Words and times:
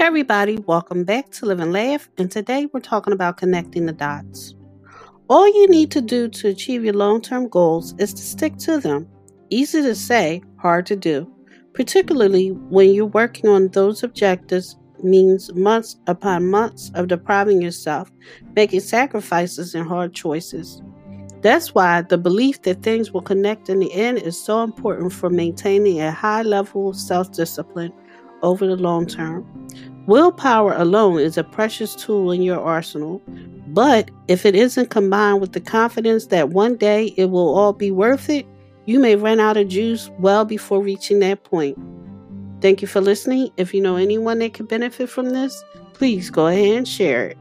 Hey, 0.00 0.06
everybody, 0.06 0.56
welcome 0.56 1.04
back 1.04 1.28
to 1.32 1.44
Live 1.44 1.60
and 1.60 1.74
Laugh. 1.74 2.08
And 2.16 2.30
today 2.30 2.66
we're 2.72 2.80
talking 2.80 3.12
about 3.12 3.36
connecting 3.36 3.84
the 3.84 3.92
dots. 3.92 4.54
All 5.28 5.46
you 5.46 5.68
need 5.68 5.90
to 5.90 6.00
do 6.00 6.26
to 6.26 6.48
achieve 6.48 6.82
your 6.82 6.94
long 6.94 7.20
term 7.20 7.48
goals 7.48 7.94
is 7.98 8.14
to 8.14 8.22
stick 8.22 8.56
to 8.60 8.78
them. 8.78 9.06
Easy 9.50 9.82
to 9.82 9.94
say, 9.94 10.42
hard 10.56 10.86
to 10.86 10.96
do, 10.96 11.30
particularly 11.74 12.48
when 12.48 12.94
you're 12.94 13.04
working 13.04 13.50
on 13.50 13.68
those 13.68 14.02
objectives 14.02 14.78
means 15.02 15.52
months 15.52 15.98
upon 16.06 16.46
months 16.46 16.90
of 16.94 17.08
depriving 17.08 17.60
yourself, 17.60 18.10
making 18.56 18.80
sacrifices 18.80 19.74
and 19.74 19.86
hard 19.86 20.14
choices. 20.14 20.80
That's 21.42 21.74
why 21.74 22.00
the 22.00 22.16
belief 22.16 22.62
that 22.62 22.82
things 22.82 23.12
will 23.12 23.20
connect 23.20 23.68
in 23.68 23.80
the 23.80 23.92
end 23.92 24.16
is 24.16 24.42
so 24.42 24.62
important 24.62 25.12
for 25.12 25.28
maintaining 25.28 26.00
a 26.00 26.10
high 26.10 26.40
level 26.40 26.88
of 26.88 26.96
self 26.96 27.32
discipline 27.32 27.92
over 28.42 28.66
the 28.66 28.76
long 28.76 29.06
term. 29.06 29.46
Willpower 30.06 30.72
alone 30.74 31.20
is 31.20 31.36
a 31.36 31.44
precious 31.44 31.94
tool 31.94 32.32
in 32.32 32.42
your 32.42 32.60
arsenal, 32.60 33.22
but 33.68 34.10
if 34.28 34.44
it 34.44 34.54
isn't 34.54 34.90
combined 34.90 35.40
with 35.40 35.52
the 35.52 35.60
confidence 35.60 36.26
that 36.26 36.50
one 36.50 36.76
day 36.76 37.14
it 37.16 37.26
will 37.26 37.54
all 37.54 37.72
be 37.72 37.90
worth 37.90 38.28
it, 38.28 38.46
you 38.86 38.98
may 38.98 39.14
run 39.14 39.38
out 39.38 39.56
of 39.56 39.68
juice 39.68 40.10
well 40.18 40.44
before 40.44 40.82
reaching 40.82 41.20
that 41.20 41.44
point. 41.44 41.78
Thank 42.60 42.82
you 42.82 42.88
for 42.88 43.00
listening. 43.00 43.50
If 43.56 43.72
you 43.72 43.80
know 43.80 43.96
anyone 43.96 44.40
that 44.40 44.54
could 44.54 44.68
benefit 44.68 45.08
from 45.08 45.30
this, 45.30 45.62
please 45.92 46.30
go 46.30 46.46
ahead 46.46 46.78
and 46.78 46.88
share 46.88 47.28
it. 47.28 47.38